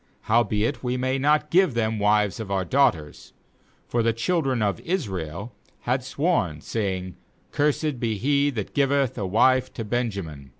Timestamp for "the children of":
4.01-4.79